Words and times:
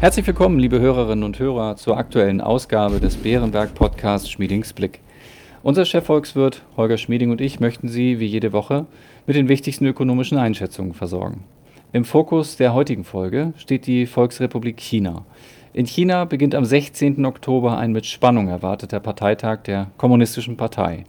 Herzlich 0.00 0.28
willkommen, 0.28 0.60
liebe 0.60 0.78
Hörerinnen 0.78 1.24
und 1.24 1.40
Hörer, 1.40 1.74
zur 1.74 1.96
aktuellen 1.96 2.40
Ausgabe 2.40 3.00
des 3.00 3.16
Bärenberg 3.16 3.74
Podcasts 3.74 4.30
Schmiedings 4.30 4.72
Blick. 4.72 5.00
Unser 5.64 5.84
Chefvolkswirt 5.84 6.62
Holger 6.76 6.98
Schmieding 6.98 7.32
und 7.32 7.40
ich 7.40 7.58
möchten 7.58 7.88
Sie 7.88 8.20
wie 8.20 8.26
jede 8.26 8.52
Woche 8.52 8.86
mit 9.26 9.34
den 9.34 9.48
wichtigsten 9.48 9.86
ökonomischen 9.86 10.38
Einschätzungen 10.38 10.94
versorgen. 10.94 11.42
Im 11.92 12.04
Fokus 12.04 12.56
der 12.56 12.74
heutigen 12.74 13.02
Folge 13.02 13.54
steht 13.56 13.88
die 13.88 14.06
Volksrepublik 14.06 14.78
China. 14.78 15.24
In 15.72 15.86
China 15.86 16.26
beginnt 16.26 16.54
am 16.54 16.64
16. 16.64 17.26
Oktober 17.26 17.76
ein 17.76 17.90
mit 17.90 18.06
Spannung 18.06 18.46
erwarteter 18.46 19.00
Parteitag 19.00 19.62
der 19.64 19.90
Kommunistischen 19.96 20.56
Partei. 20.56 21.02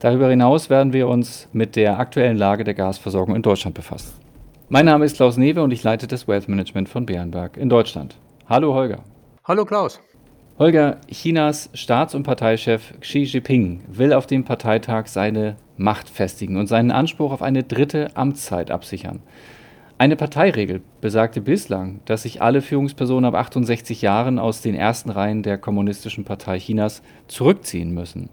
Darüber 0.00 0.28
hinaus 0.28 0.70
werden 0.70 0.92
wir 0.92 1.06
uns 1.06 1.48
mit 1.52 1.76
der 1.76 2.00
aktuellen 2.00 2.36
Lage 2.36 2.64
der 2.64 2.74
Gasversorgung 2.74 3.36
in 3.36 3.42
Deutschland 3.42 3.76
befassen. 3.76 4.27
Mein 4.70 4.84
Name 4.84 5.06
ist 5.06 5.16
Klaus 5.16 5.38
Newe 5.38 5.62
und 5.62 5.70
ich 5.70 5.82
leite 5.82 6.06
das 6.06 6.28
Wealth 6.28 6.46
Management 6.46 6.90
von 6.90 7.06
Bärenberg 7.06 7.56
in 7.56 7.70
Deutschland. 7.70 8.16
Hallo 8.50 8.74
Holger. 8.74 9.02
Hallo 9.44 9.64
Klaus. 9.64 9.98
Holger, 10.58 10.98
Chinas 11.10 11.70
Staats- 11.72 12.14
und 12.14 12.24
Parteichef 12.24 12.92
Xi 13.00 13.20
Jinping 13.20 13.80
will 13.88 14.12
auf 14.12 14.26
dem 14.26 14.44
Parteitag 14.44 15.06
seine 15.06 15.56
Macht 15.78 16.10
festigen 16.10 16.58
und 16.58 16.66
seinen 16.66 16.90
Anspruch 16.90 17.32
auf 17.32 17.40
eine 17.40 17.62
dritte 17.62 18.14
Amtszeit 18.14 18.70
absichern. 18.70 19.20
Eine 19.96 20.16
Parteiregel 20.16 20.82
besagte 21.00 21.40
bislang, 21.40 22.00
dass 22.04 22.24
sich 22.24 22.42
alle 22.42 22.60
Führungspersonen 22.60 23.24
ab 23.24 23.40
68 23.40 24.02
Jahren 24.02 24.38
aus 24.38 24.60
den 24.60 24.74
ersten 24.74 25.08
Reihen 25.08 25.42
der 25.42 25.56
Kommunistischen 25.56 26.26
Partei 26.26 26.58
Chinas 26.58 27.00
zurückziehen 27.26 27.94
müssen. 27.94 28.28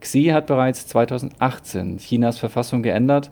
Xi 0.00 0.24
hat 0.32 0.48
bereits 0.48 0.88
2018 0.88 1.98
Chinas 1.98 2.38
Verfassung 2.38 2.82
geändert, 2.82 3.30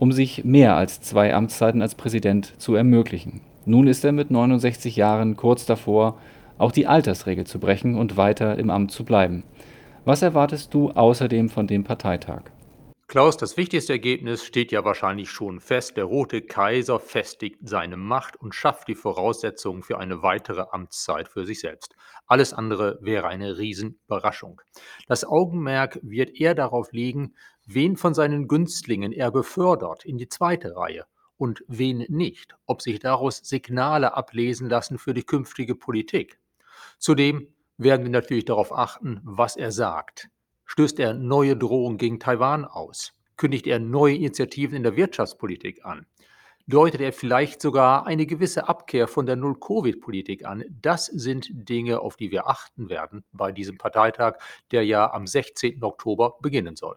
um 0.00 0.12
sich 0.12 0.44
mehr 0.44 0.76
als 0.76 1.02
zwei 1.02 1.34
Amtszeiten 1.34 1.82
als 1.82 1.94
Präsident 1.94 2.54
zu 2.58 2.74
ermöglichen. 2.74 3.42
Nun 3.66 3.86
ist 3.86 4.02
er 4.02 4.12
mit 4.12 4.30
69 4.30 4.96
Jahren 4.96 5.36
kurz 5.36 5.66
davor, 5.66 6.16
auch 6.56 6.72
die 6.72 6.86
Altersregel 6.86 7.46
zu 7.46 7.60
brechen 7.60 7.96
und 7.96 8.16
weiter 8.16 8.58
im 8.58 8.70
Amt 8.70 8.92
zu 8.92 9.04
bleiben. 9.04 9.44
Was 10.06 10.22
erwartest 10.22 10.72
du 10.72 10.90
außerdem 10.90 11.50
von 11.50 11.66
dem 11.66 11.84
Parteitag? 11.84 12.44
Klaus, 13.10 13.36
das 13.36 13.56
wichtigste 13.56 13.94
Ergebnis 13.94 14.44
steht 14.44 14.70
ja 14.70 14.84
wahrscheinlich 14.84 15.30
schon 15.30 15.58
fest. 15.58 15.96
Der 15.96 16.04
Rote 16.04 16.42
Kaiser 16.42 17.00
festigt 17.00 17.58
seine 17.62 17.96
Macht 17.96 18.36
und 18.36 18.54
schafft 18.54 18.86
die 18.86 18.94
Voraussetzungen 18.94 19.82
für 19.82 19.98
eine 19.98 20.22
weitere 20.22 20.66
Amtszeit 20.70 21.26
für 21.26 21.44
sich 21.44 21.58
selbst. 21.58 21.96
Alles 22.28 22.52
andere 22.52 23.00
wäre 23.02 23.26
eine 23.26 23.58
Riesenüberraschung. 23.58 24.62
Das 25.08 25.24
Augenmerk 25.24 25.98
wird 26.04 26.38
eher 26.38 26.54
darauf 26.54 26.92
liegen, 26.92 27.34
wen 27.66 27.96
von 27.96 28.14
seinen 28.14 28.46
Günstlingen 28.46 29.10
er 29.10 29.32
befördert 29.32 30.04
in 30.04 30.16
die 30.16 30.28
zweite 30.28 30.76
Reihe 30.76 31.04
und 31.36 31.64
wen 31.66 32.06
nicht, 32.10 32.54
ob 32.66 32.80
sich 32.80 33.00
daraus 33.00 33.38
Signale 33.38 34.14
ablesen 34.16 34.68
lassen 34.68 34.98
für 34.98 35.14
die 35.14 35.24
künftige 35.24 35.74
Politik. 35.74 36.38
Zudem 36.98 37.48
werden 37.76 38.04
wir 38.04 38.12
natürlich 38.12 38.44
darauf 38.44 38.72
achten, 38.72 39.20
was 39.24 39.56
er 39.56 39.72
sagt. 39.72 40.30
Stößt 40.72 41.00
er 41.00 41.14
neue 41.14 41.56
Drohungen 41.56 41.98
gegen 41.98 42.20
Taiwan 42.20 42.64
aus? 42.64 43.12
Kündigt 43.36 43.66
er 43.66 43.80
neue 43.80 44.14
Initiativen 44.14 44.76
in 44.76 44.84
der 44.84 44.94
Wirtschaftspolitik 44.94 45.84
an? 45.84 46.06
Deutet 46.68 47.00
er 47.00 47.12
vielleicht 47.12 47.60
sogar 47.60 48.06
eine 48.06 48.24
gewisse 48.24 48.68
Abkehr 48.68 49.08
von 49.08 49.26
der 49.26 49.34
Null-Covid-Politik 49.34 50.46
an? 50.46 50.62
Das 50.80 51.06
sind 51.06 51.48
Dinge, 51.50 51.98
auf 51.98 52.14
die 52.14 52.30
wir 52.30 52.46
achten 52.46 52.88
werden 52.88 53.24
bei 53.32 53.50
diesem 53.50 53.78
Parteitag, 53.78 54.36
der 54.70 54.84
ja 54.84 55.12
am 55.12 55.26
16. 55.26 55.82
Oktober 55.82 56.36
beginnen 56.40 56.76
soll. 56.76 56.94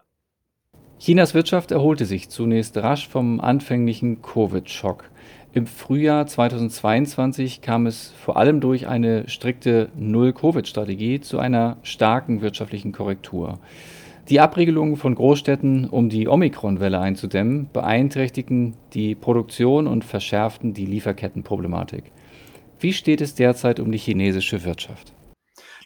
Chinas 1.00 1.34
Wirtschaft 1.34 1.72
erholte 1.72 2.06
sich 2.06 2.30
zunächst 2.30 2.76
rasch 2.76 3.08
vom 3.08 3.40
anfänglichen 3.40 4.22
Covid-Schock. 4.22 5.10
Im 5.54 5.68
Frühjahr 5.68 6.26
2022 6.26 7.60
kam 7.60 7.86
es 7.86 8.10
vor 8.10 8.36
allem 8.36 8.60
durch 8.60 8.88
eine 8.88 9.28
strikte 9.28 9.88
Null-Covid-Strategie 9.94 11.20
zu 11.20 11.38
einer 11.38 11.76
starken 11.84 12.40
wirtschaftlichen 12.40 12.90
Korrektur. 12.90 13.60
Die 14.28 14.40
Abregelungen 14.40 14.96
von 14.96 15.14
Großstädten, 15.14 15.88
um 15.88 16.08
die 16.08 16.26
Omikron-Welle 16.26 16.98
einzudämmen, 16.98 17.70
beeinträchtigten 17.72 18.76
die 18.94 19.14
Produktion 19.14 19.86
und 19.86 20.04
verschärften 20.04 20.74
die 20.74 20.86
Lieferkettenproblematik. 20.86 22.10
Wie 22.80 22.92
steht 22.92 23.20
es 23.20 23.36
derzeit 23.36 23.78
um 23.78 23.92
die 23.92 23.98
chinesische 23.98 24.64
Wirtschaft? 24.64 25.14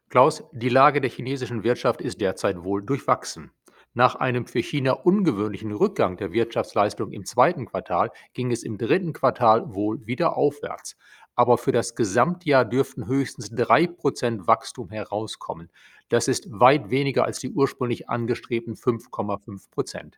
Klaus, 0.08 0.44
die 0.52 0.70
Lage 0.70 1.02
der 1.02 1.10
chinesischen 1.10 1.62
Wirtschaft 1.62 2.00
ist 2.00 2.22
derzeit 2.22 2.64
wohl 2.64 2.82
durchwachsen. 2.82 3.50
Nach 3.98 4.14
einem 4.14 4.47
für 4.47 4.60
China 4.60 4.92
ungewöhnlichen 4.92 5.72
Rückgang 5.72 6.16
der 6.16 6.32
Wirtschaftsleistung 6.32 7.10
im 7.10 7.25
zweiten 7.25 7.66
Quartal 7.66 8.12
ging 8.32 8.53
es 8.53 8.62
im 8.62 8.78
dritten 8.78 9.12
Quartal 9.12 9.75
wohl 9.75 10.06
wieder 10.06 10.36
aufwärts. 10.36 10.97
Aber 11.34 11.59
für 11.59 11.72
das 11.72 11.97
Gesamtjahr 11.97 12.64
dürften 12.64 13.08
höchstens 13.08 13.50
3% 13.50 14.47
Wachstum 14.47 14.91
herauskommen. 14.91 15.69
Das 16.10 16.28
ist 16.28 16.47
weit 16.48 16.91
weniger 16.91 17.25
als 17.25 17.41
die 17.41 17.50
ursprünglich 17.50 18.08
angestrebten 18.08 18.76
5,5%. 18.76 20.12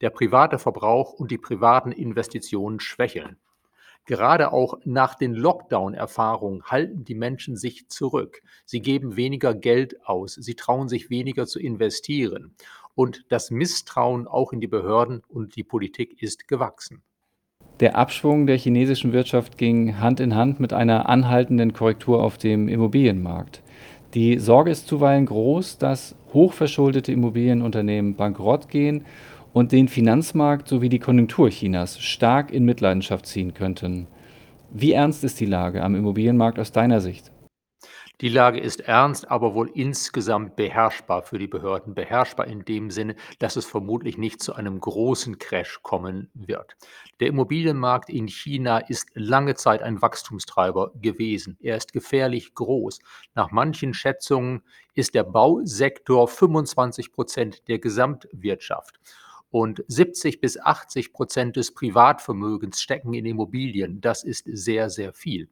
Der 0.00 0.08
private 0.08 0.58
Verbrauch 0.58 1.12
und 1.12 1.30
die 1.30 1.36
privaten 1.36 1.92
Investitionen 1.92 2.80
schwächeln. 2.80 3.36
Gerade 4.04 4.52
auch 4.52 4.78
nach 4.84 5.14
den 5.14 5.32
Lockdown-Erfahrungen 5.34 6.64
halten 6.64 7.04
die 7.04 7.14
Menschen 7.14 7.56
sich 7.56 7.88
zurück. 7.88 8.42
Sie 8.64 8.80
geben 8.80 9.14
weniger 9.14 9.54
Geld 9.54 10.04
aus, 10.04 10.34
sie 10.34 10.56
trauen 10.56 10.88
sich 10.88 11.08
weniger 11.08 11.46
zu 11.46 11.60
investieren 11.60 12.56
und 12.94 13.24
das 13.28 13.50
Misstrauen 13.50 14.26
auch 14.26 14.52
in 14.52 14.60
die 14.60 14.68
Behörden 14.68 15.22
und 15.28 15.56
die 15.56 15.64
Politik 15.64 16.22
ist 16.22 16.48
gewachsen. 16.48 17.02
Der 17.80 17.96
Abschwung 17.96 18.46
der 18.46 18.58
chinesischen 18.58 19.12
Wirtschaft 19.12 19.58
ging 19.58 19.98
Hand 19.98 20.20
in 20.20 20.34
Hand 20.34 20.60
mit 20.60 20.72
einer 20.72 21.08
anhaltenden 21.08 21.72
Korrektur 21.72 22.22
auf 22.22 22.38
dem 22.38 22.68
Immobilienmarkt. 22.68 23.62
Die 24.14 24.38
Sorge 24.38 24.70
ist 24.70 24.86
zuweilen 24.86 25.26
groß, 25.26 25.78
dass 25.78 26.14
hochverschuldete 26.34 27.12
Immobilienunternehmen 27.12 28.14
bankrott 28.14 28.68
gehen 28.68 29.06
und 29.52 29.72
den 29.72 29.88
Finanzmarkt 29.88 30.68
sowie 30.68 30.88
die 30.88 30.98
Konjunktur 30.98 31.48
Chinas 31.48 31.98
stark 31.98 32.52
in 32.52 32.64
Mitleidenschaft 32.64 33.26
ziehen 33.26 33.54
könnten. 33.54 34.06
Wie 34.70 34.92
ernst 34.92 35.24
ist 35.24 35.40
die 35.40 35.46
Lage 35.46 35.82
am 35.82 35.94
Immobilienmarkt 35.94 36.58
aus 36.58 36.72
deiner 36.72 37.00
Sicht? 37.00 37.30
Die 38.22 38.28
Lage 38.28 38.60
ist 38.60 38.82
ernst, 38.82 39.28
aber 39.32 39.52
wohl 39.52 39.68
insgesamt 39.74 40.54
beherrschbar 40.54 41.24
für 41.24 41.40
die 41.40 41.48
Behörden. 41.48 41.92
Beherrschbar 41.92 42.46
in 42.46 42.64
dem 42.64 42.92
Sinne, 42.92 43.16
dass 43.40 43.56
es 43.56 43.66
vermutlich 43.66 44.16
nicht 44.16 44.40
zu 44.40 44.54
einem 44.54 44.78
großen 44.78 45.40
Crash 45.40 45.80
kommen 45.82 46.30
wird. 46.32 46.76
Der 47.18 47.26
Immobilienmarkt 47.26 48.10
in 48.10 48.28
China 48.28 48.78
ist 48.78 49.08
lange 49.14 49.56
Zeit 49.56 49.82
ein 49.82 50.00
Wachstumstreiber 50.02 50.92
gewesen. 50.94 51.58
Er 51.60 51.76
ist 51.76 51.92
gefährlich 51.92 52.54
groß. 52.54 53.00
Nach 53.34 53.50
manchen 53.50 53.92
Schätzungen 53.92 54.62
ist 54.94 55.16
der 55.16 55.24
Bausektor 55.24 56.28
25 56.28 57.10
Prozent 57.10 57.66
der 57.66 57.80
Gesamtwirtschaft 57.80 59.00
und 59.52 59.84
70 59.86 60.40
bis 60.40 60.58
80 60.58 61.12
Prozent 61.12 61.56
des 61.56 61.74
Privatvermögens 61.74 62.80
stecken 62.80 63.12
in 63.12 63.26
Immobilien. 63.26 64.00
Das 64.00 64.24
ist 64.24 64.46
sehr, 64.50 64.88
sehr 64.88 65.12
viel. 65.12 65.48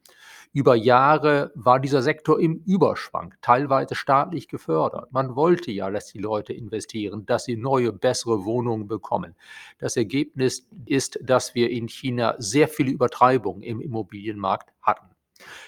Über 0.52 0.74
Jahre 0.74 1.52
war 1.54 1.78
dieser 1.78 2.00
Sektor 2.00 2.40
im 2.40 2.62
Überschwang, 2.66 3.34
teilweise 3.42 3.94
staatlich 3.94 4.48
gefördert. 4.48 5.12
Man 5.12 5.36
wollte 5.36 5.70
ja, 5.70 5.90
dass 5.90 6.06
die 6.06 6.18
Leute 6.18 6.54
investieren, 6.54 7.26
dass 7.26 7.44
sie 7.44 7.56
neue, 7.56 7.92
bessere 7.92 8.44
Wohnungen 8.46 8.88
bekommen. 8.88 9.36
Das 9.78 9.98
Ergebnis 9.98 10.66
ist, 10.86 11.18
dass 11.22 11.54
wir 11.54 11.70
in 11.70 11.86
China 11.86 12.36
sehr 12.38 12.68
viele 12.68 12.90
Übertreibungen 12.90 13.62
im 13.62 13.82
Immobilienmarkt 13.82 14.72
hatten. 14.80 15.06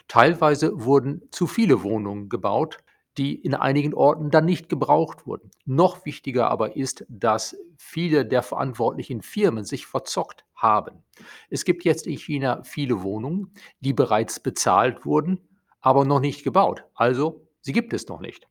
Teilweise 0.08 0.72
wurden 0.84 1.22
zu 1.30 1.46
viele 1.46 1.82
Wohnungen 1.82 2.30
gebaut, 2.30 2.78
die 3.18 3.34
in 3.34 3.54
einigen 3.54 3.94
Orten 3.94 4.30
dann 4.30 4.44
nicht 4.44 4.68
gebraucht 4.68 5.26
wurden. 5.26 5.50
Noch 5.64 6.04
wichtiger 6.04 6.50
aber 6.50 6.76
ist, 6.76 7.04
dass 7.08 7.56
viele 7.76 8.24
der 8.24 8.42
verantwortlichen 8.42 9.22
Firmen 9.22 9.64
sich 9.64 9.86
verzockt 9.86 10.44
haben. 10.54 11.02
Es 11.50 11.64
gibt 11.64 11.84
jetzt 11.84 12.06
in 12.06 12.16
China 12.16 12.62
viele 12.64 13.02
Wohnungen, 13.02 13.52
die 13.80 13.92
bereits 13.92 14.40
bezahlt 14.40 15.04
wurden, 15.04 15.40
aber 15.80 16.04
noch 16.04 16.20
nicht 16.20 16.44
gebaut. 16.44 16.84
Also, 16.94 17.46
sie 17.60 17.72
gibt 17.72 17.92
es 17.92 18.08
noch 18.08 18.20
nicht. 18.20 18.48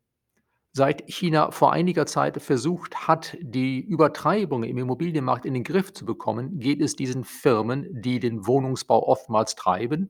Seit 0.74 1.04
China 1.10 1.52
vor 1.52 1.74
einiger 1.74 2.06
Zeit 2.06 2.42
versucht 2.42 3.08
hat, 3.08 3.38
die 3.42 3.82
Übertreibung 3.82 4.64
im 4.64 4.78
Immobilienmarkt 4.78 5.46
in 5.46 5.54
den 5.54 5.66
Griff 5.66 5.92
zu 5.92 6.06
bekommen, 6.06 6.60
geht 6.60 6.82
es 6.82 6.96
diesen 6.96 7.26
Firmen, 7.26 7.88
die 7.92 8.20
den 8.22 8.48
Wohnungsbau 8.48 9.06
oftmals 9.06 9.56
treiben, 9.56 10.10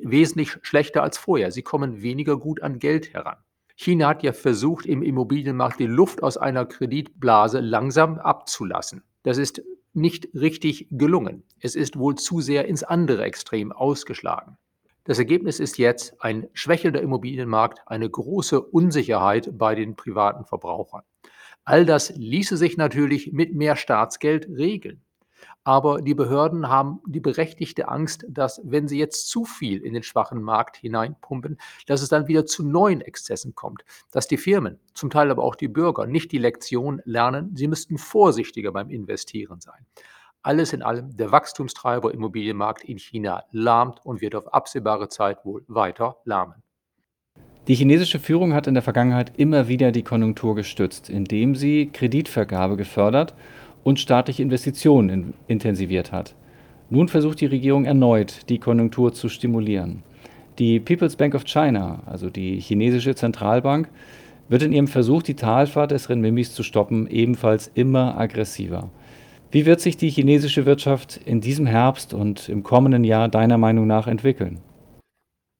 wesentlich 0.00 0.58
schlechter 0.62 1.02
als 1.02 1.18
vorher. 1.18 1.50
Sie 1.50 1.62
kommen 1.62 2.02
weniger 2.02 2.36
gut 2.38 2.62
an 2.62 2.78
Geld 2.78 3.14
heran. 3.14 3.38
China 3.76 4.08
hat 4.08 4.22
ja 4.22 4.32
versucht, 4.32 4.86
im 4.86 5.02
Immobilienmarkt 5.02 5.78
die 5.78 5.86
Luft 5.86 6.22
aus 6.22 6.38
einer 6.38 6.64
Kreditblase 6.64 7.60
langsam 7.60 8.18
abzulassen. 8.18 9.04
Das 9.22 9.36
ist 9.36 9.62
nicht 9.92 10.28
richtig 10.34 10.88
gelungen. 10.90 11.44
Es 11.60 11.76
ist 11.76 11.98
wohl 11.98 12.14
zu 12.14 12.40
sehr 12.40 12.66
ins 12.66 12.82
andere 12.82 13.24
Extrem 13.24 13.72
ausgeschlagen. 13.72 14.56
Das 15.04 15.18
Ergebnis 15.18 15.60
ist 15.60 15.78
jetzt 15.78 16.20
ein 16.20 16.48
schwächelnder 16.52 17.00
Immobilienmarkt, 17.00 17.80
eine 17.86 18.08
große 18.08 18.60
Unsicherheit 18.60 19.56
bei 19.56 19.74
den 19.74 19.94
privaten 19.94 20.44
Verbrauchern. 20.44 21.02
All 21.64 21.84
das 21.84 22.10
ließe 22.16 22.56
sich 22.56 22.76
natürlich 22.76 23.32
mit 23.32 23.54
mehr 23.54 23.76
Staatsgeld 23.76 24.48
regeln. 24.48 25.05
Aber 25.66 26.00
die 26.00 26.14
Behörden 26.14 26.68
haben 26.68 27.00
die 27.08 27.18
berechtigte 27.18 27.88
Angst, 27.88 28.24
dass, 28.28 28.60
wenn 28.62 28.86
sie 28.86 29.00
jetzt 29.00 29.28
zu 29.28 29.44
viel 29.44 29.80
in 29.80 29.94
den 29.94 30.04
schwachen 30.04 30.40
Markt 30.40 30.76
hineinpumpen, 30.76 31.58
dass 31.88 32.02
es 32.02 32.08
dann 32.08 32.28
wieder 32.28 32.46
zu 32.46 32.64
neuen 32.64 33.00
Exzessen 33.00 33.56
kommt, 33.56 33.84
dass 34.12 34.28
die 34.28 34.36
Firmen, 34.36 34.78
zum 34.94 35.10
Teil 35.10 35.28
aber 35.28 35.42
auch 35.42 35.56
die 35.56 35.66
Bürger, 35.66 36.06
nicht 36.06 36.30
die 36.30 36.38
Lektion 36.38 37.02
lernen, 37.04 37.50
sie 37.56 37.66
müssten 37.66 37.98
vorsichtiger 37.98 38.70
beim 38.70 38.90
Investieren 38.90 39.60
sein. 39.60 39.84
Alles 40.40 40.72
in 40.72 40.82
allem, 40.82 41.16
der 41.16 41.32
Wachstumstreiber 41.32 42.14
Immobilienmarkt 42.14 42.84
in 42.84 43.00
China 43.00 43.42
lahmt 43.50 43.98
und 44.06 44.20
wird 44.20 44.36
auf 44.36 44.54
absehbare 44.54 45.08
Zeit 45.08 45.44
wohl 45.44 45.64
weiter 45.66 46.18
lahmen. 46.24 46.62
Die 47.66 47.74
chinesische 47.74 48.20
Führung 48.20 48.54
hat 48.54 48.68
in 48.68 48.74
der 48.74 48.84
Vergangenheit 48.84 49.32
immer 49.36 49.66
wieder 49.66 49.90
die 49.90 50.04
Konjunktur 50.04 50.54
gestützt, 50.54 51.10
indem 51.10 51.56
sie 51.56 51.90
Kreditvergabe 51.92 52.76
gefördert 52.76 53.34
und 53.86 54.00
staatliche 54.00 54.42
Investitionen 54.42 55.32
intensiviert 55.46 56.10
hat. 56.10 56.34
Nun 56.90 57.06
versucht 57.06 57.40
die 57.40 57.46
Regierung 57.46 57.84
erneut, 57.84 58.40
die 58.48 58.58
Konjunktur 58.58 59.12
zu 59.12 59.28
stimulieren. 59.28 60.02
Die 60.58 60.80
People's 60.80 61.14
Bank 61.14 61.36
of 61.36 61.44
China, 61.44 62.02
also 62.04 62.28
die 62.28 62.58
chinesische 62.58 63.14
Zentralbank, 63.14 63.88
wird 64.48 64.64
in 64.64 64.72
ihrem 64.72 64.88
Versuch, 64.88 65.22
die 65.22 65.34
Talfahrt 65.34 65.92
des 65.92 66.08
Renminbis 66.08 66.52
zu 66.52 66.64
stoppen, 66.64 67.06
ebenfalls 67.06 67.70
immer 67.74 68.18
aggressiver. 68.18 68.90
Wie 69.52 69.66
wird 69.66 69.80
sich 69.80 69.96
die 69.96 70.10
chinesische 70.10 70.66
Wirtschaft 70.66 71.20
in 71.24 71.40
diesem 71.40 71.66
Herbst 71.66 72.12
und 72.12 72.48
im 72.48 72.64
kommenden 72.64 73.04
Jahr 73.04 73.28
deiner 73.28 73.56
Meinung 73.56 73.86
nach 73.86 74.08
entwickeln? 74.08 74.58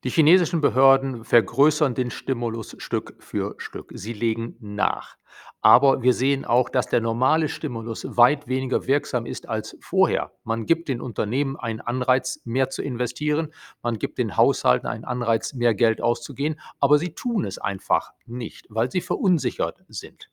Die 0.07 0.13
chinesischen 0.13 0.61
Behörden 0.61 1.25
vergrößern 1.25 1.97
den 1.97 2.13
Stimulus 2.13 2.77
Stück 2.79 3.17
für 3.19 3.57
Stück. 3.59 3.91
Sie 3.93 4.13
legen 4.13 4.55
nach. 4.61 5.17
Aber 5.63 6.01
wir 6.01 6.15
sehen 6.15 6.45
auch, 6.45 6.69
dass 6.69 6.87
der 6.87 7.01
normale 7.01 7.49
Stimulus 7.49 8.07
weit 8.17 8.47
weniger 8.47 8.87
wirksam 8.87 9.27
ist 9.27 9.49
als 9.49 9.77
vorher. 9.81 10.31
Man 10.45 10.65
gibt 10.65 10.87
den 10.89 11.01
Unternehmen 11.01 11.57
einen 11.57 11.81
Anreiz, 11.81 12.41
mehr 12.45 12.71
zu 12.71 12.83
investieren, 12.83 13.53
man 13.83 13.99
gibt 13.99 14.19
den 14.19 14.37
Haushalten 14.37 14.87
einen 14.87 15.05
Anreiz, 15.05 15.55
mehr 15.55 15.75
Geld 15.75 16.01
auszugehen, 16.01 16.61
aber 16.79 16.99
sie 16.99 17.13
tun 17.13 17.45
es 17.45 17.59
einfach 17.59 18.13
nicht, 18.27 18.67
weil 18.69 18.93
sie 18.93 19.01
verunsichert 19.01 19.83
sind. 19.89 20.31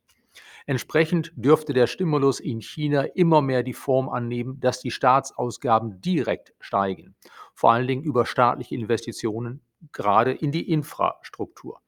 Entsprechend 0.65 1.33
dürfte 1.35 1.73
der 1.73 1.87
Stimulus 1.87 2.39
in 2.39 2.61
China 2.61 3.03
immer 3.15 3.41
mehr 3.41 3.63
die 3.63 3.73
Form 3.73 4.07
annehmen, 4.07 4.59
dass 4.59 4.79
die 4.79 4.91
Staatsausgaben 4.91 5.99
direkt 5.99 6.53
steigen, 6.59 7.15
vor 7.53 7.71
allen 7.71 7.87
Dingen 7.87 8.03
über 8.03 8.25
staatliche 8.25 8.75
Investitionen, 8.75 9.61
gerade 9.91 10.31
in 10.31 10.51
die 10.51 10.71
Infrastruktur. 10.71 11.81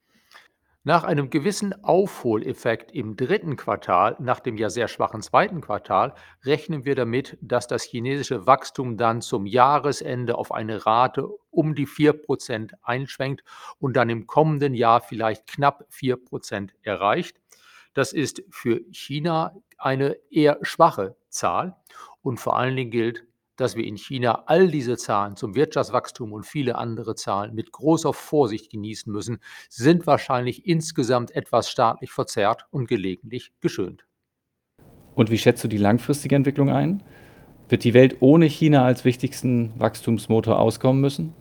Nach 0.87 1.03
einem 1.03 1.31
gewissen 1.31 1.83
Aufholeffekt 1.83 2.91
im 2.91 3.15
dritten 3.15 3.55
Quartal, 3.55 4.15
nach 4.19 4.39
dem 4.39 4.55
ja 4.55 4.69
sehr 4.69 4.87
schwachen 4.87 5.23
zweiten 5.23 5.59
Quartal, 5.59 6.13
rechnen 6.43 6.85
wir 6.85 6.93
damit, 6.93 7.39
dass 7.41 7.65
das 7.65 7.81
chinesische 7.81 8.45
Wachstum 8.45 8.95
dann 8.95 9.23
zum 9.23 9.47
Jahresende 9.47 10.37
auf 10.37 10.51
eine 10.51 10.85
Rate 10.85 11.27
um 11.49 11.73
die 11.73 11.87
4% 11.87 12.73
einschwenkt 12.83 13.43
und 13.79 13.95
dann 13.97 14.11
im 14.11 14.27
kommenden 14.27 14.75
Jahr 14.75 15.01
vielleicht 15.01 15.47
knapp 15.47 15.87
4% 15.91 16.69
erreicht. 16.83 17.37
Das 17.95 18.13
ist 18.13 18.43
für 18.51 18.81
China 18.91 19.55
eine 19.79 20.17
eher 20.29 20.59
schwache 20.61 21.15
Zahl 21.29 21.75
und 22.21 22.39
vor 22.39 22.57
allen 22.57 22.75
Dingen 22.75 22.91
gilt, 22.91 23.25
dass 23.55 23.75
wir 23.75 23.85
in 23.85 23.97
China 23.97 24.43
all 24.47 24.69
diese 24.69 24.97
Zahlen 24.97 25.35
zum 25.35 25.55
Wirtschaftswachstum 25.55 26.33
und 26.33 26.45
viele 26.45 26.77
andere 26.77 27.15
Zahlen 27.15 27.53
mit 27.53 27.71
großer 27.71 28.13
Vorsicht 28.13 28.71
genießen 28.71 29.11
müssen, 29.11 29.39
sind 29.69 30.07
wahrscheinlich 30.07 30.65
insgesamt 30.65 31.35
etwas 31.35 31.69
staatlich 31.69 32.11
verzerrt 32.11 32.65
und 32.71 32.87
gelegentlich 32.87 33.51
geschönt. 33.61 34.05
Und 35.15 35.31
wie 35.31 35.37
schätzt 35.37 35.63
du 35.63 35.67
die 35.67 35.77
langfristige 35.77 36.35
Entwicklung 36.35 36.69
ein? 36.69 37.03
Wird 37.69 37.83
die 37.83 37.93
Welt 37.93 38.17
ohne 38.19 38.45
China 38.45 38.85
als 38.85 39.05
wichtigsten 39.05 39.73
Wachstumsmotor 39.79 40.59
auskommen 40.59 41.01
müssen? 41.01 41.33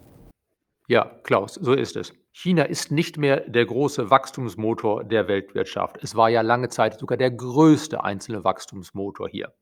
Ja, 0.87 1.05
Klaus, 1.23 1.55
so 1.55 1.73
ist 1.73 1.97
es. 1.97 2.13
China 2.33 2.65
ist 2.65 2.91
nicht 2.91 3.17
mehr 3.17 3.41
der 3.41 3.65
große 3.65 4.11
Wachstumsmotor 4.11 5.05
der 5.05 5.29
Weltwirtschaft. 5.29 5.99
Es 6.03 6.15
war 6.15 6.29
ja 6.29 6.43
lange 6.43 6.69
Zeit 6.69 6.99
sogar 6.99 7.17
der 7.17 7.31
größte 7.31 8.03
einzelne 8.05 8.45
Wachstumsmotor 8.45 9.29
hier. 9.29 9.55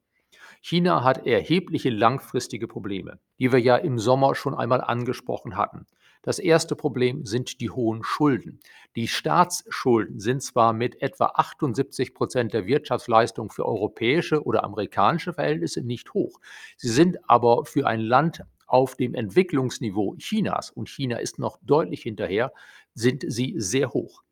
China 0.61 1.05
hat 1.05 1.26
erhebliche 1.26 1.90
langfristige 1.90 2.69
Probleme, 2.69 3.19
die 3.38 3.52
wir 3.52 3.58
ja 3.58 3.76
im 3.76 3.99
Sommer 3.99 4.34
schon 4.34 4.55
einmal 4.55 4.81
angesprochen 4.81 5.56
hatten. 5.56 5.87
Das 6.23 6.38
erste 6.38 6.76
Problem 6.76 7.26
sind 7.26 7.61
die 7.61 7.70
hohen 7.70 8.05
Schulden. 8.05 8.61
Die 8.94 9.08
Staatsschulden 9.08 10.20
sind 10.20 10.40
zwar 10.40 10.73
mit 10.73 11.02
etwa 11.02 11.32
78 11.34 12.14
Prozent 12.14 12.52
der 12.52 12.67
Wirtschaftsleistung 12.67 13.50
für 13.50 13.67
europäische 13.67 14.44
oder 14.44 14.62
amerikanische 14.62 15.32
Verhältnisse 15.32 15.82
nicht 15.82 16.14
hoch. 16.14 16.38
Sie 16.76 16.90
sind 16.90 17.19
aber 17.28 17.64
für 17.64 17.88
ein 17.88 18.00
Land 18.00 18.44
auf 18.69 18.94
dem 18.94 19.14
Entwicklungsniveau 19.14 20.14
Chinas, 20.17 20.70
und 20.70 20.88
China 20.88 21.17
ist 21.17 21.40
noch 21.40 21.58
deutlich 21.62 22.02
hinterher, 22.02 22.52
sind 22.94 23.25
sie 23.26 23.55
sehr 23.58 23.90
hoch. 23.90 24.23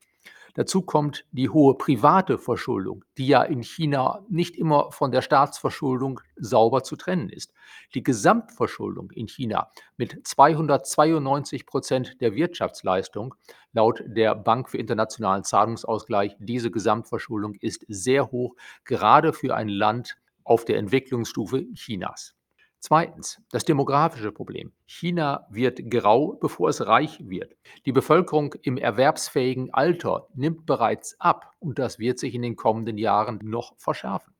Dazu 0.54 0.82
kommt 0.82 1.24
die 1.32 1.48
hohe 1.48 1.74
private 1.74 2.38
Verschuldung, 2.38 3.04
die 3.18 3.26
ja 3.26 3.42
in 3.42 3.62
China 3.62 4.24
nicht 4.28 4.56
immer 4.56 4.90
von 4.92 5.12
der 5.12 5.22
Staatsverschuldung 5.22 6.20
sauber 6.36 6.82
zu 6.82 6.96
trennen 6.96 7.28
ist. 7.28 7.52
Die 7.94 8.02
Gesamtverschuldung 8.02 9.10
in 9.12 9.28
China 9.28 9.70
mit 9.96 10.26
292 10.26 11.66
Prozent 11.66 12.20
der 12.20 12.34
Wirtschaftsleistung 12.34 13.34
laut 13.72 14.02
der 14.04 14.34
Bank 14.34 14.68
für 14.68 14.78
internationalen 14.78 15.44
Zahlungsausgleich, 15.44 16.36
diese 16.40 16.70
Gesamtverschuldung 16.70 17.54
ist 17.54 17.84
sehr 17.88 18.30
hoch, 18.30 18.56
gerade 18.84 19.32
für 19.32 19.54
ein 19.54 19.68
Land 19.68 20.16
auf 20.44 20.64
der 20.64 20.78
Entwicklungsstufe 20.78 21.66
Chinas. 21.74 22.34
Zweitens, 22.82 23.42
das 23.50 23.66
demografische 23.66 24.32
Problem. 24.32 24.72
China 24.86 25.46
wird 25.50 25.90
grau, 25.90 26.38
bevor 26.40 26.70
es 26.70 26.86
reich 26.86 27.20
wird. 27.28 27.54
Die 27.84 27.92
Bevölkerung 27.92 28.54
im 28.62 28.78
erwerbsfähigen 28.78 29.72
Alter 29.74 30.28
nimmt 30.34 30.64
bereits 30.64 31.14
ab 31.20 31.52
und 31.58 31.78
das 31.78 31.98
wird 31.98 32.18
sich 32.18 32.34
in 32.34 32.40
den 32.40 32.56
kommenden 32.56 32.96
Jahren 32.96 33.38
noch 33.42 33.74
verschärfen. 33.76 34.32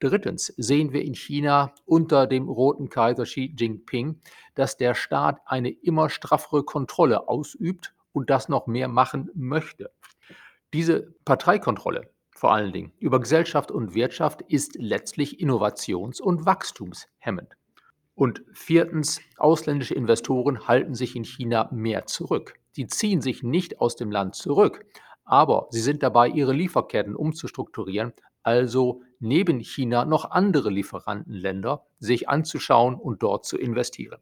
Drittens 0.00 0.52
sehen 0.56 0.92
wir 0.92 1.04
in 1.04 1.14
China 1.14 1.72
unter 1.86 2.26
dem 2.26 2.48
roten 2.48 2.88
Kaiser 2.88 3.22
Xi 3.22 3.54
Jinping, 3.56 4.20
dass 4.56 4.76
der 4.76 4.96
Staat 4.96 5.40
eine 5.46 5.70
immer 5.70 6.10
straffere 6.10 6.64
Kontrolle 6.64 7.28
ausübt 7.28 7.94
und 8.12 8.28
das 8.28 8.48
noch 8.48 8.66
mehr 8.66 8.88
machen 8.88 9.30
möchte. 9.34 9.92
Diese 10.74 11.14
Parteikontrolle 11.24 12.10
vor 12.42 12.52
allen 12.52 12.72
Dingen 12.72 12.90
über 12.98 13.20
Gesellschaft 13.20 13.70
und 13.70 13.94
Wirtschaft 13.94 14.42
ist 14.42 14.74
letztlich 14.74 15.38
innovations- 15.38 16.20
und 16.20 16.44
wachstumshemmend. 16.44 17.56
Und 18.16 18.42
viertens, 18.52 19.20
ausländische 19.36 19.94
Investoren 19.94 20.66
halten 20.66 20.96
sich 20.96 21.14
in 21.14 21.22
China 21.22 21.68
mehr 21.70 22.06
zurück. 22.06 22.54
Sie 22.72 22.88
ziehen 22.88 23.20
sich 23.20 23.44
nicht 23.44 23.80
aus 23.80 23.94
dem 23.94 24.10
Land 24.10 24.34
zurück, 24.34 24.84
aber 25.24 25.68
sie 25.70 25.78
sind 25.78 26.02
dabei, 26.02 26.26
ihre 26.26 26.52
Lieferketten 26.52 27.14
umzustrukturieren, 27.14 28.12
also 28.42 29.02
neben 29.20 29.60
China 29.60 30.04
noch 30.04 30.32
andere 30.32 30.68
Lieferantenländer 30.68 31.86
sich 32.00 32.28
anzuschauen 32.28 32.96
und 32.96 33.22
dort 33.22 33.46
zu 33.46 33.56
investieren. 33.56 34.18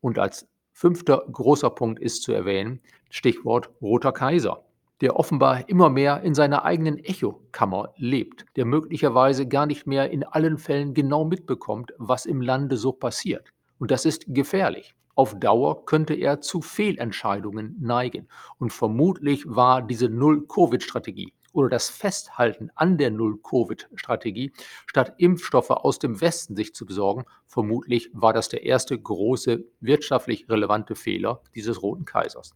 Und 0.00 0.20
als 0.20 0.46
fünfter 0.70 1.26
großer 1.32 1.70
Punkt 1.70 1.98
ist 1.98 2.22
zu 2.22 2.30
erwähnen, 2.30 2.80
Stichwort 3.10 3.70
Roter 3.82 4.12
Kaiser 4.12 4.65
der 5.00 5.16
offenbar 5.16 5.68
immer 5.68 5.90
mehr 5.90 6.22
in 6.22 6.34
seiner 6.34 6.64
eigenen 6.64 6.98
Echokammer 6.98 7.92
lebt, 7.96 8.46
der 8.56 8.64
möglicherweise 8.64 9.46
gar 9.46 9.66
nicht 9.66 9.86
mehr 9.86 10.10
in 10.10 10.24
allen 10.24 10.58
Fällen 10.58 10.94
genau 10.94 11.24
mitbekommt, 11.24 11.92
was 11.98 12.26
im 12.26 12.40
Lande 12.40 12.76
so 12.76 12.92
passiert. 12.92 13.52
Und 13.78 13.90
das 13.90 14.04
ist 14.04 14.24
gefährlich. 14.28 14.94
Auf 15.14 15.38
Dauer 15.38 15.86
könnte 15.86 16.14
er 16.14 16.40
zu 16.40 16.60
Fehlentscheidungen 16.60 17.76
neigen. 17.80 18.28
Und 18.58 18.72
vermutlich 18.72 19.44
war 19.46 19.80
diese 19.80 20.08
Null-Covid-Strategie 20.08 21.32
oder 21.56 21.70
das 21.70 21.88
Festhalten 21.88 22.70
an 22.74 22.98
der 22.98 23.10
Null-Covid-Strategie, 23.10 24.52
statt 24.86 25.14
Impfstoffe 25.16 25.70
aus 25.70 25.98
dem 25.98 26.20
Westen 26.20 26.54
sich 26.54 26.74
zu 26.74 26.84
besorgen, 26.84 27.24
vermutlich 27.46 28.10
war 28.12 28.34
das 28.34 28.50
der 28.50 28.64
erste 28.64 28.98
große 28.98 29.64
wirtschaftlich 29.80 30.50
relevante 30.50 30.94
Fehler 30.94 31.40
dieses 31.54 31.82
Roten 31.82 32.04
Kaisers. 32.04 32.54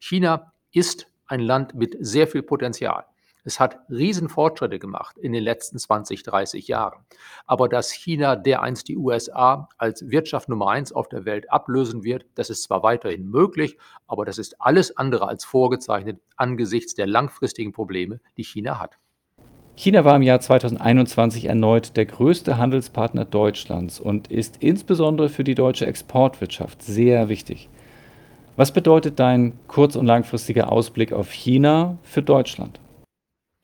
China 0.00 0.54
ist 0.72 1.08
ein 1.28 1.40
Land 1.40 1.74
mit 1.74 1.96
sehr 2.00 2.26
viel 2.26 2.42
Potenzial. 2.42 3.04
Es 3.44 3.60
hat 3.60 3.78
Riesenfortschritte 3.88 4.78
gemacht 4.78 5.16
in 5.16 5.32
den 5.32 5.42
letzten 5.42 5.78
20, 5.78 6.22
30 6.22 6.68
Jahren. 6.68 6.98
Aber 7.46 7.68
dass 7.68 7.90
China 7.90 8.36
dereinst 8.36 8.88
die 8.88 8.96
USA 8.98 9.70
als 9.78 10.10
Wirtschaft 10.10 10.50
Nummer 10.50 10.68
eins 10.68 10.92
auf 10.92 11.08
der 11.08 11.24
Welt 11.24 11.50
ablösen 11.50 12.04
wird, 12.04 12.26
das 12.34 12.50
ist 12.50 12.64
zwar 12.64 12.82
weiterhin 12.82 13.30
möglich, 13.30 13.78
aber 14.06 14.26
das 14.26 14.36
ist 14.36 14.60
alles 14.60 14.96
andere 14.98 15.28
als 15.28 15.46
vorgezeichnet 15.46 16.20
angesichts 16.36 16.94
der 16.94 17.06
langfristigen 17.06 17.72
Probleme, 17.72 18.20
die 18.36 18.44
China 18.44 18.80
hat. 18.80 18.98
China 19.76 20.04
war 20.04 20.16
im 20.16 20.22
Jahr 20.22 20.40
2021 20.40 21.44
erneut 21.44 21.96
der 21.96 22.04
größte 22.04 22.58
Handelspartner 22.58 23.24
Deutschlands 23.24 24.00
und 24.00 24.28
ist 24.28 24.56
insbesondere 24.58 25.28
für 25.28 25.44
die 25.44 25.54
deutsche 25.54 25.86
Exportwirtschaft 25.86 26.82
sehr 26.82 27.28
wichtig. 27.28 27.70
Was 28.58 28.72
bedeutet 28.72 29.20
dein 29.20 29.56
kurz- 29.68 29.94
und 29.94 30.06
langfristiger 30.06 30.72
Ausblick 30.72 31.12
auf 31.12 31.30
China 31.30 31.96
für 32.02 32.24
Deutschland? 32.24 32.80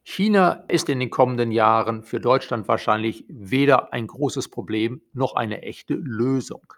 China 0.04 0.64
ist 0.68 0.88
in 0.88 1.00
den 1.00 1.10
kommenden 1.10 1.50
Jahren 1.50 2.04
für 2.04 2.20
Deutschland 2.20 2.68
wahrscheinlich 2.68 3.24
weder 3.26 3.92
ein 3.92 4.06
großes 4.06 4.50
Problem 4.50 5.02
noch 5.12 5.34
eine 5.34 5.62
echte 5.62 5.94
Lösung. 5.94 6.74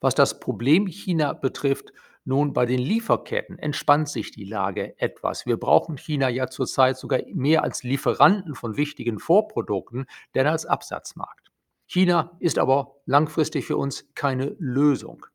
Was 0.00 0.14
das 0.14 0.38
Problem 0.38 0.86
China 0.86 1.32
betrifft, 1.32 1.92
nun 2.24 2.52
bei 2.52 2.64
den 2.64 2.78
Lieferketten 2.78 3.58
entspannt 3.58 4.08
sich 4.08 4.30
die 4.30 4.44
Lage 4.44 4.94
etwas. 5.00 5.44
Wir 5.44 5.56
brauchen 5.56 5.96
China 5.96 6.28
ja 6.28 6.46
zurzeit 6.46 6.96
sogar 6.96 7.22
mehr 7.34 7.64
als 7.64 7.82
Lieferanten 7.82 8.54
von 8.54 8.76
wichtigen 8.76 9.18
Vorprodukten, 9.18 10.06
denn 10.36 10.46
als 10.46 10.64
Absatzmarkt. 10.64 11.50
China 11.86 12.36
ist 12.38 12.60
aber 12.60 12.94
langfristig 13.04 13.66
für 13.66 13.76
uns 13.76 14.08
keine 14.14 14.54
Lösung. 14.60 15.26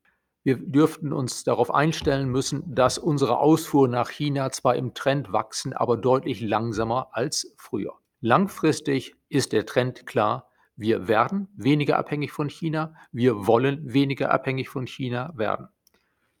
Wir 0.48 0.56
dürften 0.56 1.12
uns 1.12 1.44
darauf 1.44 1.74
einstellen 1.74 2.30
müssen, 2.30 2.74
dass 2.74 2.96
unsere 2.96 3.38
Ausfuhr 3.38 3.86
nach 3.86 4.08
China 4.08 4.50
zwar 4.50 4.76
im 4.76 4.94
Trend 4.94 5.30
wachsen, 5.30 5.74
aber 5.74 5.98
deutlich 5.98 6.40
langsamer 6.40 7.08
als 7.12 7.52
früher. 7.58 7.92
Langfristig 8.22 9.14
ist 9.28 9.52
der 9.52 9.66
Trend 9.66 10.06
klar. 10.06 10.48
Wir 10.74 11.06
werden 11.06 11.48
weniger 11.54 11.98
abhängig 11.98 12.32
von 12.32 12.48
China. 12.48 12.94
Wir 13.12 13.46
wollen 13.46 13.92
weniger 13.92 14.30
abhängig 14.30 14.70
von 14.70 14.86
China 14.86 15.34
werden. 15.36 15.68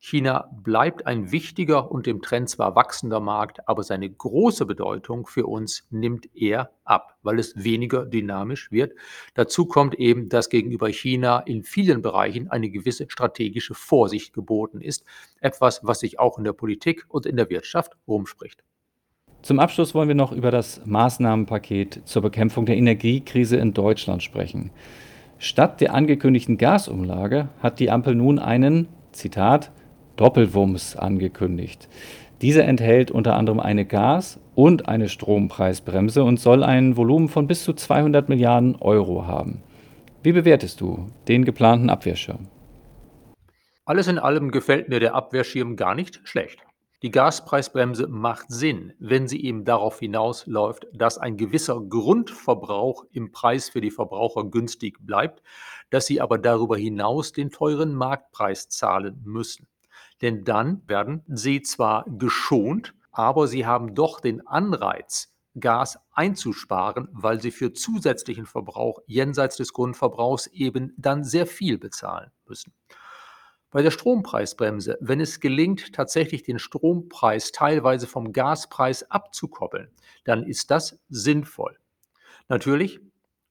China 0.00 0.48
bleibt 0.52 1.06
ein 1.06 1.32
wichtiger 1.32 1.90
und 1.90 2.06
im 2.06 2.22
Trend 2.22 2.48
zwar 2.48 2.76
wachsender 2.76 3.18
Markt, 3.18 3.68
aber 3.68 3.82
seine 3.82 4.08
große 4.08 4.64
Bedeutung 4.64 5.26
für 5.26 5.46
uns 5.46 5.86
nimmt 5.90 6.28
er 6.34 6.70
ab, 6.84 7.16
weil 7.22 7.40
es 7.40 7.64
weniger 7.64 8.06
dynamisch 8.06 8.70
wird. 8.70 8.92
Dazu 9.34 9.66
kommt 9.66 9.96
eben, 9.96 10.28
dass 10.28 10.50
gegenüber 10.50 10.88
China 10.88 11.40
in 11.40 11.64
vielen 11.64 12.00
Bereichen 12.00 12.48
eine 12.48 12.70
gewisse 12.70 13.06
strategische 13.08 13.74
Vorsicht 13.74 14.32
geboten 14.32 14.80
ist, 14.80 15.04
etwas, 15.40 15.80
was 15.82 15.98
sich 16.00 16.20
auch 16.20 16.38
in 16.38 16.44
der 16.44 16.52
Politik 16.52 17.04
und 17.08 17.26
in 17.26 17.36
der 17.36 17.50
Wirtschaft 17.50 17.96
rumspricht. 18.06 18.62
Zum 19.42 19.58
Abschluss 19.58 19.94
wollen 19.94 20.08
wir 20.08 20.14
noch 20.14 20.32
über 20.32 20.52
das 20.52 20.80
Maßnahmenpaket 20.84 22.02
zur 22.04 22.22
Bekämpfung 22.22 22.66
der 22.66 22.76
Energiekrise 22.76 23.56
in 23.56 23.74
Deutschland 23.74 24.22
sprechen. 24.22 24.70
Statt 25.38 25.80
der 25.80 25.94
angekündigten 25.94 26.56
Gasumlage 26.56 27.48
hat 27.60 27.80
die 27.80 27.90
Ampel 27.90 28.14
nun 28.14 28.38
einen, 28.38 28.88
Zitat, 29.12 29.72
Doppelwumms 30.18 30.96
angekündigt. 30.96 31.88
Diese 32.42 32.62
enthält 32.62 33.10
unter 33.10 33.34
anderem 33.34 33.58
eine 33.58 33.84
Gas- 33.84 34.38
und 34.54 34.88
eine 34.88 35.08
Strompreisbremse 35.08 36.22
und 36.22 36.38
soll 36.38 36.62
ein 36.62 36.96
Volumen 36.96 37.28
von 37.28 37.46
bis 37.46 37.64
zu 37.64 37.72
200 37.72 38.28
Milliarden 38.28 38.76
Euro 38.76 39.26
haben. 39.26 39.62
Wie 40.22 40.32
bewertest 40.32 40.80
du 40.80 41.10
den 41.26 41.44
geplanten 41.44 41.90
Abwehrschirm? 41.90 42.48
Alles 43.84 44.08
in 44.08 44.18
allem 44.18 44.50
gefällt 44.50 44.88
mir 44.88 45.00
der 45.00 45.14
Abwehrschirm 45.14 45.76
gar 45.76 45.94
nicht 45.94 46.20
schlecht. 46.24 46.60
Die 47.02 47.10
Gaspreisbremse 47.10 48.08
macht 48.08 48.46
Sinn, 48.48 48.92
wenn 48.98 49.28
sie 49.28 49.44
eben 49.44 49.64
darauf 49.64 50.00
hinausläuft, 50.00 50.88
dass 50.92 51.16
ein 51.16 51.36
gewisser 51.36 51.80
Grundverbrauch 51.80 53.04
im 53.12 53.30
Preis 53.30 53.68
für 53.68 53.80
die 53.80 53.92
Verbraucher 53.92 54.44
günstig 54.44 54.98
bleibt, 55.00 55.42
dass 55.90 56.06
sie 56.06 56.20
aber 56.20 56.38
darüber 56.38 56.76
hinaus 56.76 57.32
den 57.32 57.50
teuren 57.50 57.94
Marktpreis 57.94 58.68
zahlen 58.68 59.22
müssen 59.24 59.68
denn 60.22 60.44
dann 60.44 60.82
werden 60.86 61.22
sie 61.26 61.62
zwar 61.62 62.04
geschont, 62.06 62.94
aber 63.12 63.46
sie 63.48 63.66
haben 63.66 63.94
doch 63.94 64.20
den 64.20 64.46
Anreiz, 64.46 65.32
Gas 65.58 65.98
einzusparen, 66.12 67.08
weil 67.12 67.40
sie 67.40 67.50
für 67.50 67.72
zusätzlichen 67.72 68.46
Verbrauch 68.46 69.00
jenseits 69.06 69.56
des 69.56 69.72
Grundverbrauchs 69.72 70.46
eben 70.48 70.94
dann 70.96 71.24
sehr 71.24 71.46
viel 71.46 71.78
bezahlen 71.78 72.30
müssen. 72.46 72.72
Bei 73.70 73.82
der 73.82 73.90
Strompreisbremse, 73.90 74.96
wenn 75.00 75.20
es 75.20 75.40
gelingt, 75.40 75.92
tatsächlich 75.92 76.42
den 76.42 76.58
Strompreis 76.58 77.52
teilweise 77.52 78.06
vom 78.06 78.32
Gaspreis 78.32 79.10
abzukoppeln, 79.10 79.90
dann 80.24 80.44
ist 80.44 80.70
das 80.70 80.98
sinnvoll. 81.10 81.76
Natürlich 82.48 83.00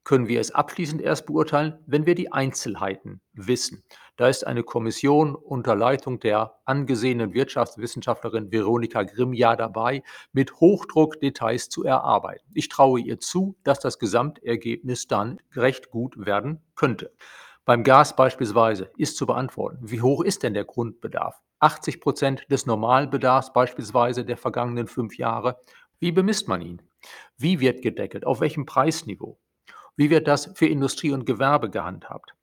können 0.04 0.28
wir 0.28 0.40
es 0.40 0.52
abschließend 0.52 1.02
erst 1.02 1.28
beurteilen, 1.28 1.78
wenn 1.86 2.06
wir 2.08 2.16
die 2.16 2.32
Einzelheiten 2.32 3.22
wissen. 3.34 3.84
Da 4.18 4.28
ist 4.28 4.48
eine 4.48 4.64
Kommission 4.64 5.36
unter 5.36 5.76
Leitung 5.76 6.20
der 6.20 6.56
angesehenen 6.66 7.36
Wirtschaftswissenschaftlerin 7.36 8.52
Veronika 8.52 9.04
Grimm 9.04 9.32
ja 9.32 9.56
dabei, 9.56 10.02
mit 10.34 10.54
Hochdruck 10.56 11.22
Details 11.22 11.70
zu 11.70 11.84
erarbeiten. 11.84 12.50
Ich 12.56 12.68
traue 12.68 13.00
ihr 13.00 13.20
zu, 13.20 13.56
dass 13.64 13.80
das 13.80 14.00
Gesamtergebnis 14.00 15.08
dann 15.08 15.38
recht 15.56 15.92
gut 15.92 16.26
werden 16.26 16.64
könnte. 16.76 17.14
Beim 17.64 17.84
Gas 17.84 18.16
beispielsweise 18.16 18.90
ist 18.98 19.18
zu 19.18 19.28
beantworten, 19.28 19.78
wie 19.82 20.02
hoch 20.02 20.24
ist 20.24 20.42
denn 20.42 20.56
der 20.56 20.66
Grundbedarf? 20.66 21.40
80 21.60 22.02
Prozent 22.02 22.46
des 22.50 22.66
Normalbedarfs 22.66 23.54
beispielsweise 23.54 24.26
der 24.26 24.38
vergangenen 24.38 24.88
fünf 24.88 25.18
Jahre. 25.18 25.60
Wie 26.00 26.12
bemisst 26.12 26.48
man 26.48 26.62
ihn? 26.62 26.82
Wie 27.38 27.60
wird 27.60 27.84
gedeckelt? 27.84 28.26
Auf 28.26 28.40
welchem 28.40 28.66
Preisniveau? 28.66 29.38
Wie 29.96 30.10
wird 30.10 30.28
das 30.28 30.52
für 30.56 30.66
Industrie 30.66 31.12
und 31.12 31.26
Gewerbe 31.28 31.70
gehandhabt? 31.70 32.37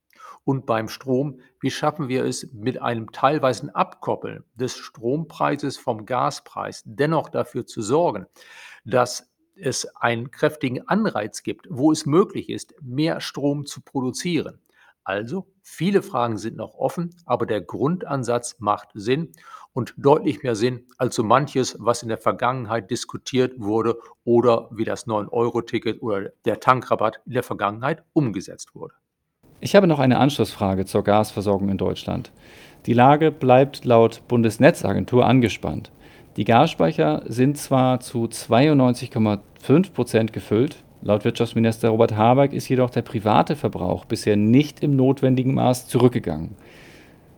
Und 0.44 0.66
beim 0.66 0.88
Strom, 0.88 1.40
wie 1.60 1.70
schaffen 1.70 2.08
wir 2.08 2.24
es 2.24 2.52
mit 2.52 2.80
einem 2.80 3.12
teilweisen 3.12 3.70
Abkoppeln 3.70 4.44
des 4.54 4.76
Strompreises 4.76 5.78
vom 5.78 6.04
Gaspreis 6.04 6.82
dennoch 6.84 7.30
dafür 7.30 7.66
zu 7.66 7.80
sorgen, 7.80 8.26
dass 8.84 9.32
es 9.56 9.86
einen 9.96 10.30
kräftigen 10.30 10.86
Anreiz 10.88 11.42
gibt, 11.42 11.66
wo 11.70 11.92
es 11.92 12.06
möglich 12.06 12.50
ist, 12.50 12.74
mehr 12.82 13.20
Strom 13.20 13.66
zu 13.66 13.80
produzieren. 13.80 14.60
Also, 15.04 15.46
viele 15.62 16.02
Fragen 16.02 16.38
sind 16.38 16.56
noch 16.56 16.74
offen, 16.74 17.14
aber 17.26 17.46
der 17.46 17.60
Grundansatz 17.60 18.56
macht 18.58 18.88
Sinn 18.94 19.32
und 19.74 19.94
deutlich 19.98 20.42
mehr 20.42 20.56
Sinn 20.56 20.86
als 20.98 21.14
so 21.14 21.22
manches, 21.22 21.76
was 21.78 22.02
in 22.02 22.08
der 22.08 22.18
Vergangenheit 22.18 22.90
diskutiert 22.90 23.54
wurde 23.58 23.98
oder 24.24 24.68
wie 24.70 24.84
das 24.84 25.06
9-Euro-Ticket 25.06 26.00
oder 26.00 26.30
der 26.44 26.60
Tankrabatt 26.60 27.20
in 27.26 27.32
der 27.32 27.42
Vergangenheit 27.42 28.02
umgesetzt 28.12 28.74
wurde. 28.74 28.94
Ich 29.64 29.74
habe 29.74 29.86
noch 29.86 29.98
eine 29.98 30.18
Anschlussfrage 30.18 30.84
zur 30.84 31.04
Gasversorgung 31.04 31.70
in 31.70 31.78
Deutschland. 31.78 32.32
Die 32.84 32.92
Lage 32.92 33.32
bleibt 33.32 33.86
laut 33.86 34.20
Bundesnetzagentur 34.28 35.24
angespannt. 35.24 35.90
Die 36.36 36.44
Gasspeicher 36.44 37.22
sind 37.28 37.56
zwar 37.56 38.00
zu 38.00 38.24
92,5 38.24 39.92
Prozent 39.94 40.34
gefüllt, 40.34 40.84
laut 41.00 41.24
Wirtschaftsminister 41.24 41.88
Robert 41.88 42.14
Habeck 42.14 42.52
ist 42.52 42.68
jedoch 42.68 42.90
der 42.90 43.00
private 43.00 43.56
Verbrauch 43.56 44.04
bisher 44.04 44.36
nicht 44.36 44.82
im 44.82 44.96
notwendigen 44.96 45.54
Maß 45.54 45.88
zurückgegangen. 45.88 46.56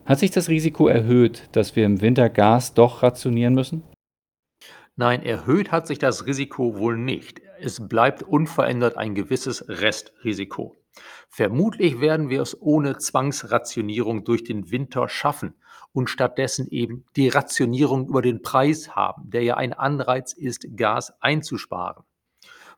Hat 0.05 0.19
sich 0.19 0.33
das 0.33 0.49
Risiko 0.49 0.89
erhöht, 0.89 1.45
dass 1.53 1.77
wir 1.77 1.87
im 1.87 2.01
Winter 2.01 2.29
Gas 2.29 2.75
doch 2.75 3.05
rationieren 3.05 3.55
müssen? 3.55 3.85
Nein, 4.97 5.23
erhöht 5.23 5.71
hat 5.71 5.87
sich 5.87 6.01
das 6.01 6.27
Risiko 6.27 6.77
wohl 6.77 6.99
nicht. 6.99 7.41
Es 7.61 7.87
bleibt 7.87 8.25
unverändert 8.25 8.97
ein 8.97 9.15
gewisses 9.15 9.69
Restrisiko. 9.69 10.75
Vermutlich 11.29 12.01
werden 12.01 12.29
wir 12.29 12.43
es 12.43 12.61
ohne 12.61 12.99
Zwangsrationierung 12.99 14.25
durch 14.25 14.45
den 14.45 14.71
Winter 14.71 15.09
schaffen 15.09 15.55
und 15.93 16.11
stattdessen 16.11 16.69
eben 16.69 17.05
die 17.17 17.29
Rationierung 17.29 18.09
über 18.09 18.23
den 18.23 18.43
Preis 18.43 18.95
haben, 18.95 19.31
der 19.31 19.43
ja 19.43 19.57
ein 19.57 19.73
Anreiz 19.73 20.33
ist, 20.33 20.67
Gas 20.77 21.13
einzusparen. 21.21 22.05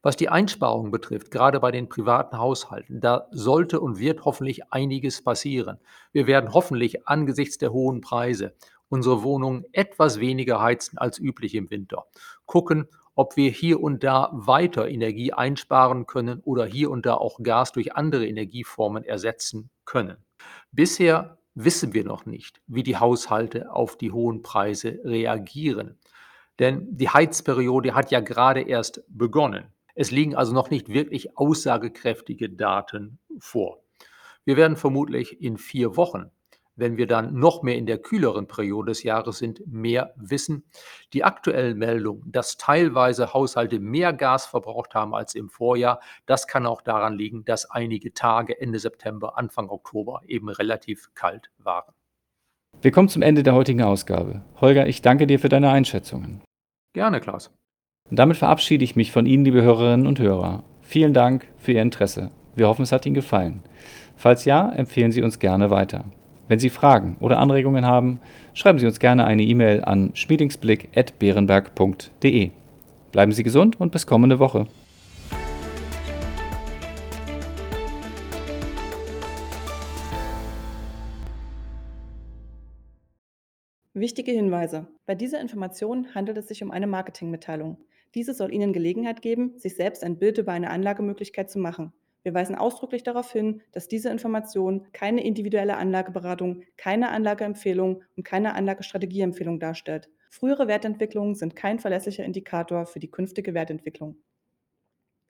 Was 0.00 0.14
die 0.16 0.28
Einsparungen 0.28 0.92
betrifft, 0.92 1.32
gerade 1.32 1.58
bei 1.58 1.72
den 1.72 1.88
privaten 1.88 2.38
Haushalten, 2.38 3.00
da 3.00 3.26
sollte 3.32 3.80
und 3.80 3.98
wird 3.98 4.25
hoffentlich 4.25 4.72
einiges 4.72 5.22
passieren. 5.22 5.78
Wir 6.12 6.28
werden 6.28 6.52
hoffentlich 6.52 7.08
angesichts 7.08 7.58
der 7.58 7.72
hohen 7.72 8.00
Preise 8.00 8.54
unsere 8.88 9.22
Wohnungen 9.22 9.64
etwas 9.72 10.20
weniger 10.20 10.60
heizen 10.60 10.98
als 10.98 11.18
üblich 11.18 11.54
im 11.54 11.70
Winter. 11.70 12.04
Gucken, 12.46 12.88
ob 13.18 13.37
wir 13.37 13.50
hier 13.50 13.82
und 13.82 14.04
da 14.04 14.30
weiter 14.32 14.88
Energie 14.88 15.32
einsparen 15.32 16.06
können 16.06 16.38
oder 16.44 16.64
hier 16.66 16.88
und 16.88 17.04
da 17.04 17.14
auch 17.14 17.42
Gas 17.42 17.72
durch 17.72 17.96
andere 17.96 18.28
Energieformen 18.28 19.02
ersetzen 19.02 19.70
können. 19.84 20.18
Bisher 20.70 21.37
wissen 21.56 21.94
wir 21.94 22.04
noch 22.04 22.26
nicht, 22.26 22.62
wie 22.68 22.84
die 22.84 22.96
Haushalte 22.96 23.72
auf 23.72 23.98
die 23.98 24.12
hohen 24.12 24.42
Preise 24.42 25.00
reagieren. 25.02 25.98
Denn 26.60 26.96
die 26.96 27.08
Heizperiode 27.08 27.92
hat 27.92 28.12
ja 28.12 28.20
gerade 28.20 28.60
erst 28.60 29.02
begonnen. 29.08 29.64
Es 29.96 30.12
liegen 30.12 30.37
also 30.37 30.54
noch 30.54 30.70
nicht 30.70 30.88
wirklich 30.88 31.37
aussagekräftige 31.37 32.48
Daten 32.48 33.18
vor. 33.40 33.82
Wir 34.44 34.56
werden 34.56 34.76
vermutlich 34.76 35.42
in 35.42 35.58
vier 35.58 35.96
Wochen, 35.96 36.30
wenn 36.78 36.97
wir 36.97 37.06
dann 37.06 37.35
noch 37.35 37.62
mehr 37.62 37.76
in 37.76 37.87
der 37.87 37.99
kühleren 37.99 38.47
Periode 38.47 38.92
des 38.92 39.02
Jahres 39.02 39.38
sind, 39.38 39.61
mehr 39.66 40.14
wissen. 40.16 40.64
Die 41.12 41.25
aktuellen 41.25 41.76
Meldungen, 41.76 42.23
dass 42.30 42.56
teilweise 42.56 43.35
Haushalte 43.35 43.80
mehr 43.80 44.12
Gas 44.12 44.47
verbraucht 44.47 44.94
haben 44.94 45.14
als 45.14 45.35
im 45.35 45.50
Vorjahr, 45.50 46.00
das 46.26 46.47
kann 46.47 46.66
auch 46.66 46.80
daran 46.80 47.18
liegen, 47.18 47.44
dass 47.44 47.70
einige 47.70 48.14
Tage 48.14 48.61
Ende 48.61 48.78
September, 48.78 49.37
Anfang 49.37 49.68
Oktober 49.68 50.23
eben 50.26 50.49
relativ 50.49 51.11
kalt 51.14 51.50
waren. 51.58 51.92
Wir 52.80 52.92
kommen 52.92 53.08
zum 53.08 53.23
Ende 53.23 53.42
der 53.42 53.54
heutigen 53.54 53.82
Ausgabe. 53.82 54.42
Holger, 54.61 54.87
ich 54.87 55.02
danke 55.02 55.26
dir 55.26 55.40
für 55.40 55.49
deine 55.49 55.70
Einschätzungen. 55.70 56.42
Gerne, 56.94 57.20
Klaus. 57.20 57.50
Und 58.08 58.18
damit 58.18 58.37
verabschiede 58.37 58.85
ich 58.85 58.97
mich 58.97 59.11
von 59.11 59.26
Ihnen, 59.26 59.44
liebe 59.44 59.62
Hörerinnen 59.62 60.06
und 60.06 60.20
Hörer. 60.20 60.62
Vielen 60.80 61.12
Dank 61.12 61.49
für 61.56 61.73
Ihr 61.73 61.82
Interesse. 61.82 62.30
Wir 62.54 62.68
hoffen, 62.68 62.82
es 62.82 62.92
hat 62.92 63.04
Ihnen 63.04 63.14
gefallen. 63.14 63.62
Falls 64.16 64.44
ja, 64.44 64.70
empfehlen 64.73 65.12
Sie 65.12 65.23
uns 65.23 65.38
gerne 65.38 65.70
weiter. 65.70 66.04
Wenn 66.48 66.58
Sie 66.58 66.70
Fragen 66.70 67.18
oder 67.20 67.38
Anregungen 67.38 67.84
haben, 67.84 68.20
schreiben 68.54 68.78
Sie 68.78 68.86
uns 68.86 68.98
gerne 68.98 69.26
eine 69.26 69.42
E-Mail 69.42 69.84
an 69.84 70.12
schmiedingsblick.beerenberg.de. 70.14 72.50
Bleiben 73.12 73.32
Sie 73.32 73.42
gesund 73.42 73.78
und 73.78 73.92
bis 73.92 74.06
kommende 74.06 74.38
Woche. 74.38 74.66
Wichtige 83.92 84.32
Hinweise. 84.32 84.86
Bei 85.04 85.14
dieser 85.14 85.42
Information 85.42 86.14
handelt 86.14 86.38
es 86.38 86.48
sich 86.48 86.62
um 86.62 86.70
eine 86.70 86.86
Marketingmitteilung. 86.86 87.76
Diese 88.14 88.32
soll 88.32 88.54
Ihnen 88.54 88.72
Gelegenheit 88.72 89.20
geben, 89.20 89.58
sich 89.58 89.76
selbst 89.76 90.02
ein 90.02 90.18
Bild 90.18 90.38
über 90.38 90.52
eine 90.52 90.70
Anlagemöglichkeit 90.70 91.50
zu 91.50 91.58
machen. 91.58 91.92
Wir 92.28 92.35
weisen 92.35 92.56
ausdrücklich 92.56 93.02
darauf 93.02 93.32
hin, 93.32 93.62
dass 93.73 93.88
diese 93.88 94.11
Information 94.11 94.87
keine 94.92 95.25
individuelle 95.25 95.78
Anlageberatung, 95.78 96.62
keine 96.76 97.08
Anlageempfehlung 97.08 98.02
und 98.18 98.23
keine 98.23 98.54
Anlagestrategieempfehlung 98.54 99.58
darstellt. 99.58 100.11
Frühere 100.28 100.68
Wertentwicklungen 100.68 101.37
sind 101.37 101.56
kein 101.56 101.78
verlässlicher 101.78 102.26
Indikator 102.26 102.85
für 102.85 102.99
die 102.99 103.11
künftige 103.11 103.54
Wertentwicklung. 103.54 104.18